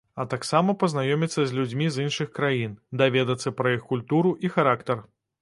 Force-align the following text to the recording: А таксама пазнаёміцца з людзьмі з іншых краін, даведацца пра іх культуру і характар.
А 0.21 0.23
таксама 0.29 0.73
пазнаёміцца 0.83 1.45
з 1.51 1.55
людзьмі 1.57 1.87
з 1.97 2.05
іншых 2.07 2.33
краін, 2.39 2.73
даведацца 3.03 3.55
пра 3.61 3.77
іх 3.77 3.87
культуру 3.93 4.35
і 4.49 4.55
характар. 4.59 5.07